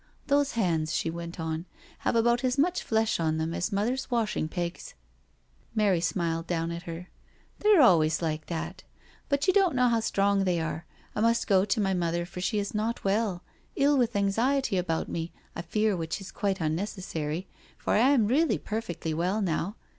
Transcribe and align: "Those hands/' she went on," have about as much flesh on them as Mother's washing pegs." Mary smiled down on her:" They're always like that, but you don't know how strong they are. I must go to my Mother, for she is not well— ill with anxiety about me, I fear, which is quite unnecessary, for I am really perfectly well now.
"Those 0.33 0.53
hands/' 0.53 0.91
she 0.95 1.11
went 1.11 1.39
on," 1.39 1.67
have 1.99 2.15
about 2.15 2.43
as 2.43 2.57
much 2.57 2.81
flesh 2.81 3.19
on 3.19 3.37
them 3.37 3.53
as 3.53 3.71
Mother's 3.71 4.09
washing 4.09 4.47
pegs." 4.47 4.95
Mary 5.75 6.01
smiled 6.01 6.47
down 6.47 6.71
on 6.71 6.79
her:" 6.81 7.09
They're 7.59 7.83
always 7.83 8.19
like 8.19 8.47
that, 8.47 8.81
but 9.29 9.45
you 9.45 9.53
don't 9.53 9.75
know 9.75 9.89
how 9.89 9.99
strong 9.99 10.43
they 10.43 10.59
are. 10.59 10.87
I 11.15 11.21
must 11.21 11.45
go 11.45 11.65
to 11.65 11.79
my 11.79 11.93
Mother, 11.93 12.25
for 12.25 12.41
she 12.41 12.57
is 12.57 12.73
not 12.73 13.03
well— 13.03 13.43
ill 13.75 13.95
with 13.95 14.15
anxiety 14.15 14.75
about 14.75 15.07
me, 15.07 15.33
I 15.55 15.61
fear, 15.61 15.95
which 15.95 16.19
is 16.19 16.31
quite 16.31 16.59
unnecessary, 16.59 17.47
for 17.77 17.93
I 17.93 18.09
am 18.09 18.25
really 18.27 18.57
perfectly 18.57 19.13
well 19.13 19.39
now. 19.39 19.75